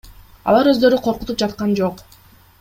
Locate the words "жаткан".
1.45-1.77